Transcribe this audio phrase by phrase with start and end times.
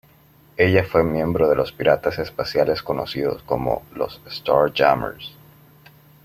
[0.57, 5.35] Ella fue miembro de los piratas espaciales conocidos como los Starjammers.